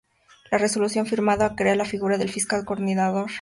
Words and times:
La 0.49 0.57
resolución 0.57 1.05
firmada 1.05 1.55
crea 1.55 1.75
la 1.75 1.85
figura 1.85 2.17
del 2.17 2.31
"fiscal 2.31 2.65
coordinador" 2.65 2.95
para 2.95 3.11
cada 3.11 3.25
distrito. 3.25 3.29